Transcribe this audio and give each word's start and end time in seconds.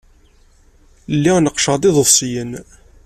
Lliɣ 1.15 1.37
neqqceɣ-d 1.39 1.83
iḍebsiyen. 1.89 2.51